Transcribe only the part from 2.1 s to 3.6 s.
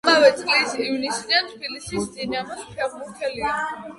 „დინამოს“ ფეხბურთელია.